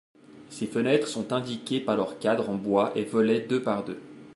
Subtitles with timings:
[0.49, 4.01] Ces fenêtres sont indiquées par leur cadre en bois et volet deux par deux.